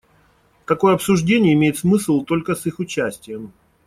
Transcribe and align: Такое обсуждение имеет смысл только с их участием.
Такое 0.65 0.95
обсуждение 0.95 1.53
имеет 1.53 1.77
смысл 1.77 2.21
только 2.23 2.55
с 2.55 2.65
их 2.65 2.79
участием. 2.79 3.53